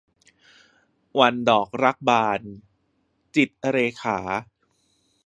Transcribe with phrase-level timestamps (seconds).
[1.19, 2.39] วันดอกรักบาน-
[3.35, 4.17] จิตรเรขา